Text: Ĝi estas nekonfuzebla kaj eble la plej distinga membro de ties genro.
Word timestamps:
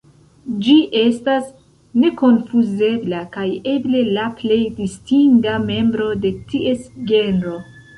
Ĝi 0.61 0.77
estas 1.01 1.51
nekonfuzebla 2.05 3.21
kaj 3.37 3.47
eble 3.77 4.03
la 4.19 4.27
plej 4.43 4.61
distinga 4.83 5.63
membro 5.71 6.13
de 6.27 6.37
ties 6.53 6.87
genro. 7.17 7.59